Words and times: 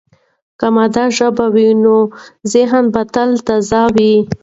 که 0.59 0.67
مادي 0.75 1.05
ژبه 1.17 1.45
وي، 1.53 1.69
نو 1.83 1.95
ذهن 2.53 2.85
به 2.93 3.01
تل 3.13 3.29
تازه 3.47 3.81
وي. 3.95 4.13